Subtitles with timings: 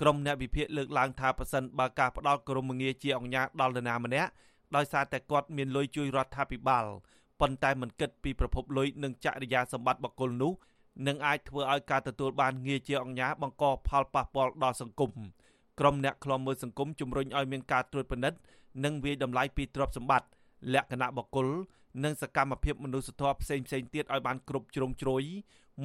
[0.00, 4.30] ក្រុមអ្នកវិភាគលើកឡើងថាប្រសិនបើការផ្ដាល់ក្រមងារជាអង្គញាដល់នរណាម្នាក់
[4.76, 6.84] ដោយសារតែគាត់មានលុយជួយរដ្ឋាភិបាល
[7.40, 10.52] ប៉ុន្តែមិនគិតពីប្រភពលុយនិងចរិយាសម្បត្តិបុគ្គលនោះ
[11.06, 15.12] នឹងអាចធ្វើឲ្យការទទួលបានងារជាអង្គញាបង្កផលប៉ះពាល់ដល់សង្គម
[15.80, 18.38] ក្រុមអ្នកខ្លំមើលសង្គមជំរុញឲ្យមានការត្រួតពិនិត្យ
[18.84, 20.28] និងវាយតម្លៃពីទ្រព្យសម្បត្តិ
[20.74, 21.48] លក្ខណៈបុគ្គល
[22.04, 25.22] និងសកម្មភាពមនុស្សធម៌ផ្សេងផ្សេងទៀតឲ្យបានគ្រប់ជ្រុងជ្រោយ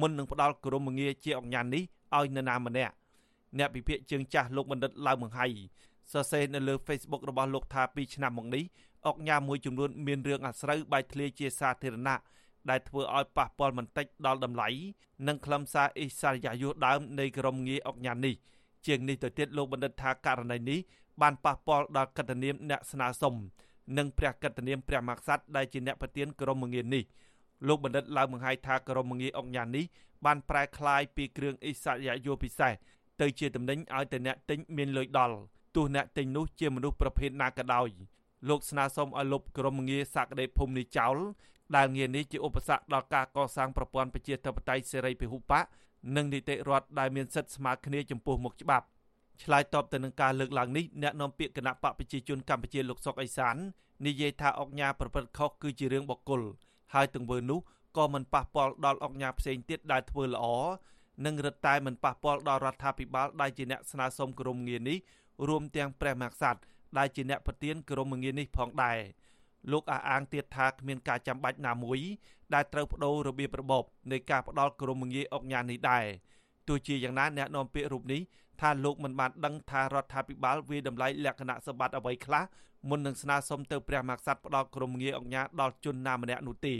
[0.00, 1.82] មុននឹងផ្ដាល់ក្រមងារជាអង្គញានេះ
[2.16, 2.94] ឲ្យនរណាម្នាក់
[3.58, 5.46] អ្នកវិភាគជើងចាស់លោកបណ្ឌិតឡៅមង្ហៃ
[6.12, 8.64] សរសេរនៅលើ Facebook របស់លោកថា2ឆ្នាំមកនេះ
[9.06, 12.18] អុកញ៉ាមួយចំនួនមានរឿងអាស្រូវបែកធ្លាយជាសាធារណៈ
[12.70, 14.68] ដែលធ្វើឲ្យប៉ះពាល់បន្តិចដល់តម្លៃ
[15.28, 18.34] និងខ្លឹមសារអិសរិយយសដើមនៃក្រមងារអុកញ៉ានេះ
[18.86, 20.78] ជាងនេះទៅទៀតលោកបណ្ឌិតថាករណីនេះ
[21.22, 23.34] បានប៉ះពាល់ដល់កិត្តិនាមអ្នកស្នើសុំ
[23.98, 27.04] និងព្រះកិត្តិនាមព្រះមហាក្សត្រដែលជាអ្នកប្រទានក្រមងារនេះ
[27.68, 29.84] លោកបណ្ឌិតឡើងបង្ហាញថាក្រមងារអុកញ៉ានេះ
[30.24, 32.72] បានប្រែក្លាយពីគ្រឿងអិសរិយយសពិសេស
[33.20, 35.36] ទៅជាតំណែងឲ្យតែអ្នកទិញមានលុយដល់
[35.76, 37.88] ទោះអ្នកទិញនោះជាមនុស្សប្រភេទណាក៏ដោយ
[38.48, 41.16] លោកស្នើសុំឲ្យលុបក្រមងារសក្តិភូមិនេះចោល
[41.76, 45.64] ដែលងារនេះជាឧបសគ្គដល់ការកសាងប្រព័ន្ធប្រជាធិបតេយ្យសេរីពហុបក
[46.16, 48.86] និងនីតិរដ្ឋដែលមានសិទ្ធិស្មើគ្នាចំពោះមុខច្បាប់
[49.42, 53.56] ឆ្លើយតបទៅនឹងការលើកឡើងនេះអ្នកនាំពាក្យគណៈបកប្រជាជនកម្ពុជាលោកសុកអេសាន
[54.06, 56.42] និយាយថាអុកញ៉ាប្រព្រឹត្តខុសគឺជារឿងបុគ្គល
[56.94, 57.60] ហើយទង្វើនោះ
[57.96, 60.44] ក៏មិនប៉ះពាល់ដល់អុកញ៉ាផ្សេងទៀតដែលធ្វើល្អ
[61.24, 64.98] និងរឹតតែមិនប៉ះពាល់ដល់រដ្ឋាភិបាលដែលជាអ្នកស្នើសុំក្រមងារនេះ
[65.48, 66.60] រួមទាំងព្រះមហាក្សត្រ
[66.98, 68.98] ដែលជាអ្នកប្រទានក្រមងារនេះផងដែរ
[69.72, 72.00] លោកអះអាងទៀតថាគ្មានការចាំបាច់ណាមួយ
[72.54, 76.04] ដែលត្រូវបដូររបៀបរបបនៃការផ្ដាល់ក្រមងារអុកញ៉ានេះដែរ
[76.68, 78.20] ទោះជាយ៉ាងណាអ្នកនាំពាក្យរូបនេះ
[78.60, 82.44] ថាលោកមិនបានដឹងថារដ្ឋាភិបាលវាតម្លៃលក្ខណៈសម្បត្តិអ្វីខ្លះ
[82.88, 86.76] មុននឹងស្នើសុំទៅព្រះមហាក្សត្រផ្ដាល់ក្រមងារអុកញ៉ាដល់ជនណាម្នាក់នោះទេ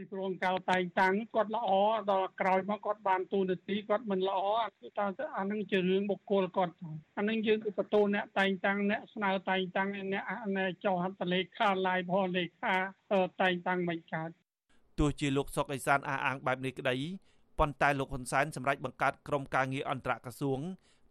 [0.00, 1.70] ពីព្រោះកាលតែងតាំងគាត់ល្អ
[2.10, 4.40] ដល់ក្រោយមកគាត់បានទូនាទីគាត់មិនល្អ
[4.80, 5.06] គឺតើ
[5.36, 6.74] អានឹងជារឿងបុគ្គលគាត់
[7.16, 10.24] អានឹងយើងគឺបន្ទោអ្នកតែងតាំងអ្នកស្នើតែងតាំងអ្នក
[10.56, 12.74] អ្នកចោហត្ថលេខាឡាយផលលេខា
[13.40, 14.30] តែងតាំងមិនកើត
[14.98, 16.96] ទោះជាលោកសុកអេសានអះអាងបែបនេះក្តី
[17.58, 20.60] ប៉ុន្តែលោកហ៊ុនសែនសម្រេចបង្កើតក្រុមការងារអន្តរក្រសួង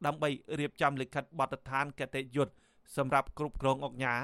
[0.06, 0.30] ដើម្បី
[0.60, 2.54] រៀបចំលិខិតបទដ្ឋានកតេយុត្ត
[2.98, 4.22] សម្រាប់គ្រប់គ្រងអង្គការ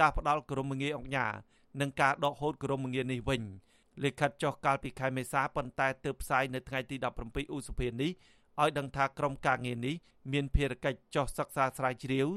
[0.00, 1.32] ការផ្ដាល់ក្រមងារអង្គការ
[1.80, 3.42] និងការដកហូតក្រមងារនេះវិញ
[4.02, 6.96] លិខិតចុះកាលពីខែមេសាប៉ុន្តែទើបផ្សាយនៅថ្ងៃទី
[7.26, 8.10] 17ឧសភានេះ
[8.62, 9.94] ឲ្យដឹងថាក្រុមការងារនេះ
[10.32, 12.28] មានភារកិច្ចចុះសិក្សាស្រាវជ្រាវ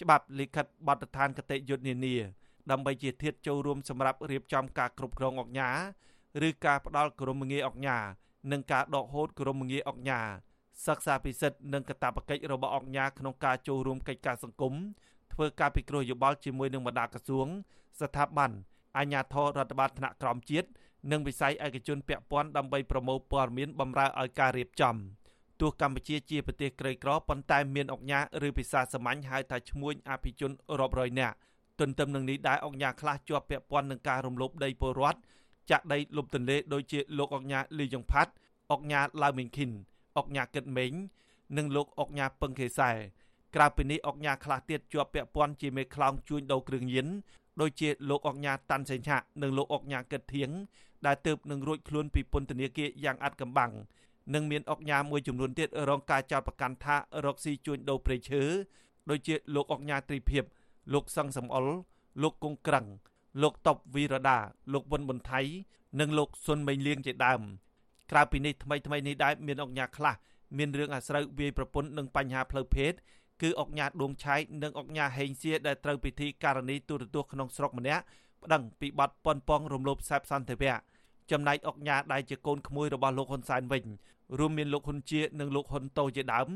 [0.00, 2.16] ច្បាប់លិខិតបទដ្ឋានកតេយុត្តនានា
[2.70, 5.76] ដើម្បីជាធាតុចូលរួមសម្រាប់រៀបចំការគ្រប់គ្រងអង្គការ
[6.48, 8.04] ឬការផ្ដល់ក្រមងារអង្គការ
[8.52, 10.28] និងការដកហូតក្រមងារអង្គការ
[10.86, 14.74] សិក្សាពិសិដ្ឋនិងកាតព្វកិច្ចរបស់អង្គការក្នុងការចូលរួមកិច្ចការសង្គម
[15.32, 17.46] ធ្វើការពិគ្រោះយោបល់ជាមួយនឹងបណ្ដាក្រសួង
[18.00, 18.50] ស្ថាប័ន
[18.96, 20.68] អាជ្ញាធររដ្ឋបាលថ្នាក់ក្រោមជាតិ
[21.10, 24.96] និងវិស័យឯកជនពាក់ព័ន្ធដើម្បីប្រមូលព័ត៌មានបម្រើឲ្យការរៀបចំ
[25.60, 30.50] ទោះកម្ពុជាជាប្រទេសក្រីក្រប៉ុន្តែមានអង្គការឬភាសាសាមញ្ញហៅថាឈ្មួញអភិជន
[30.80, 31.34] រាប់រយនាក់
[31.80, 35.18] ទន្ទឹមនឹងនេះដែរអង្គការខ្លះជាប់ពាក់ព័ន្ធនឹងការរំលោភដីពលរដ្ឋ
[35.70, 38.32] ចាក់ដីលុបទន្លេដូចជាលោកអង្គការលីយ៉ុងផាត់
[38.72, 39.70] អង្គការឡាវមីងឃីន
[40.18, 40.92] អង្គការគិតមេង
[41.56, 42.90] និងលោកអង្គការពឹងខេសែ
[43.54, 47.06] ក្រៅពីនេះអង្គការខ្លះទៀតជាប់ពាក់ព័ន្ធជាមេខ្លោងជួញដូរគ្រឿងញៀន
[47.60, 50.50] ដូចជាលោកអង្គការតាន់សេងឆានិងលោកអង្គការគិតធៀង
[51.06, 53.72] ដែលទើបនឹងរួចខ្លួនពីពន្ធនាគារយ៉ាងអាត់កំបាំង
[54.34, 58.42] និងមានអុកញ៉ាមួយចំនួនទៀតរងការចោទប្រកាន់ថារកស៊ីជួញដូរព្រៃឈើ
[59.10, 60.44] ដូចជាលោកអុកញ៉ាត្រីភិប
[60.92, 61.74] លោកសឹងសំអល់
[62.22, 62.86] លោកគង់ក្រឹង
[63.42, 64.38] លោកតបវីរដា
[64.72, 65.40] លោកវុនប៊ុនថៃ
[66.00, 67.42] និងលោកសុនមេងលៀងជាដើម
[68.10, 70.14] ក្រៅពីនេះថ្មីថ្មីនេះដែរមានអុកញ៉ាខ្លះ
[70.58, 72.92] មានរឿងអាស្រូវវាយប្រពន្ធនិងបញ្ហាផ្លូវភេទ
[73.42, 78.04] គឺអុកញ៉ាដួងឆៃនិងអុកញ៉ាហេងសៀដែលត្រូវពិធីករណីទូរទស្សន៍ក្នុងស្រុកម្នាក់
[78.43, 80.73] ប្តឹងពីបទប៉ុនប៉ងរំលោភសេពសន្តិវៈ
[81.31, 83.83] ចំណែកអុកញ៉ាដែលជាកូនក្មួយរបស់លោកហ៊ុនសែនវិញ
[84.39, 86.47] រួមមានលោកហ៊ុនជានិងលោកហ៊ុនតូជាដើម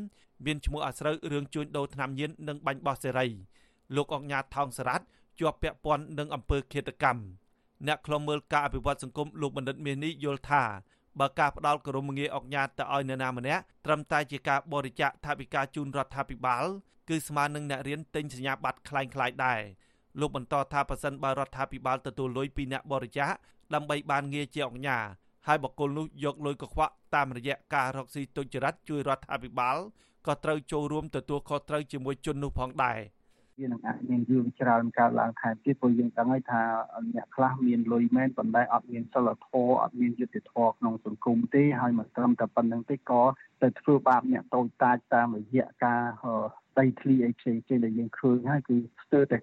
[0.45, 3.27] មានឈ្មោះអាស្រូវរឿងជួញដូរថ្នាំញៀននិងបាញ់បោះសេរី
[3.95, 5.05] លោកអុកញ៉ាថោងសារ៉ាត់
[5.39, 7.21] ជាប់ពាក់ព័ន្ធនឹងអំពើឃាតកម្ម
[7.87, 10.63] អ្នកខ្លំមើលការអភិវឌ្ឍសង្គមលោកបណ្ឌិតមាសនេះយល់ថា
[11.19, 16.65] បើការផ្ដាល់ក្រមងារអុកញ៉ាទៅឲ្យនរណាម្នាក់ត្រឹមតែជាការបរិច្ចាគថវិកាជូនរដ្ឋាភិបាល
[17.09, 19.61] គឺស្មើនឹងអ្នករៀនទិញសញ្ញាបត្រคล้ายៗដែរ
[20.20, 23.30] លោកបន្តថាប៉ះសិនបើរដ្ឋាភិបាលទទួលលុយពីអ្នកបរិច្ចាគ
[23.74, 24.98] ដើម្បីបានងារជាអង្គញា
[25.46, 29.76] ហើយបកគលនោះយកលុយកខ្វក់តាមរយៈការរកស៊ីទុច្ចរិតជួយរដ្ឋាភិបាល
[30.26, 32.98] ក៏ត្រូវចូលរួមទទួលខុសត្រូវជាមួយជននោះផងដែរ
[33.60, 36.62] វានឹងអាចមានរឿងច្រើនកើតឡើងថែមទៀតព្រោះយើងដឹងហើយថា
[37.14, 43.22] អ្នកខ្លះមានលុយមែនប៉ុន្តែអត់មានសិលធម៌អត់មានយុត្តិធម៌ក្នុងសង្គមទេហើយមិនត្រឹមតែប៉ុណ្្នឹងទេក៏
[43.62, 46.02] ទៅធ្វើបាបអ្នកតូចតាចតាមរយៈការ
[46.80, 49.38] ដីធ្លីអីផ្សេងៗដែលយើងឃើញហើយគឺស្ទើរតែ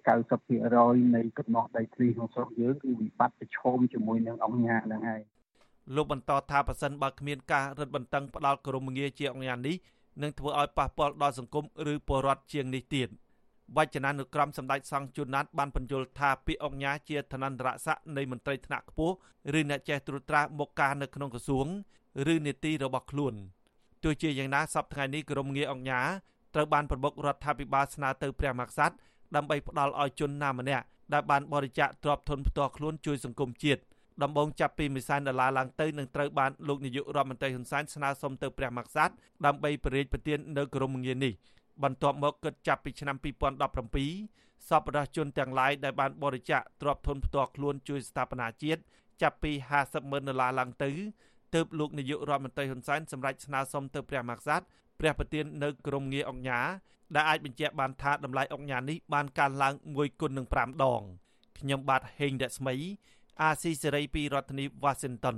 [0.54, 5.22] 90%នៃកំណោះដីធ្លីក្នុងស្រុកយើងគឺវិបត្តិប្រឈមជាមួយនឹងអង្គការហ្នឹងហើយ
[5.94, 9.76] លោកបន្តថាប៉ះសិនបើគ្មានការរឹតបន្តឹងផ្ដាល់ក្រមងារជាអង្គការនេះ
[10.22, 13.08] នឹងធ្វើឲ្យប៉ះពាល់ដល់សង្គមឬពលរដ្ឋជាងនេះទៀត
[13.76, 19.14] វចនានុក្រមសម្ដេចសង្ឃជួនណាតបានបញ្យល់ថាពាក្យអង្គញាជាឋានន្តរស័ក្តិនៃមន្ត្រីថ្នាក់ខ្ពស់
[19.58, 21.66] ឬអ្នកចេះត្រួតត្រាមុខការនៅក្នុងក្រសួង
[22.32, 23.34] ឬនីតិរបស់ខ្លួន
[24.02, 26.00] ទោះជាយ៉ាងណាសប្តាហ៍ថ្ងៃនេះក្រមងារអង្គញា
[26.56, 28.94] ត្រូវបានប្រមុខរដ្ឋាភិបាលស្នើទៅព្រះមហាក្សត្រ
[29.36, 33.80] ដើម្បីផ្ដល់ឲ្យជនណាម្នាក់ដែលបានបរិច្ចាគទ្រព្យធនផ្ទាល់ខ្លួនជួយសង្គមជាតិ
[34.22, 39.14] ដំបងចាប់ពីមួយសែនដុល្លារឡើងទៅនឹងត្រូវបានលោកនាយករដ្ឋមន្ត្រីហ៊ុនសែនស្នើសុំទៅព្រះមហាក្សត្រ
[39.46, 41.32] ដើម្បីបរិយាប្រទាននៅក្រមងារនេះ
[41.82, 43.16] បន្ទាប់មកគិតចាប់ពីឆ្នាំ
[43.92, 48.80] 2017សពរជនទាំងឡាយដែលបានបរិច្ចាគទ្រព្យធនផ្ទាល់ខ្លួនជួយស្ថាបនាជាតិ
[49.22, 50.90] ចាប់ពី50ម៉ឺនដុល្លារឡើងទៅ
[51.54, 54.66] ទើបលោកនាយករដ្ឋមន្ត្រីហ៊ុនសែនសម្រេចស្នើសុំទៅព្រះមហាក្សត្រ
[55.00, 56.60] ព្រះប្រទាននៅក្រមងារអង្គញា
[57.14, 61.02] ដែលអាចបញ្ជាក់បានថាតម្លៃអង្គញានេះបានកើនឡើង1គុណនឹង5ដង
[61.58, 62.74] ខ្ញុំបាទហេងរស្មី
[63.42, 65.36] អាស៊ីសេរីពីរដ្ឋធានី Washington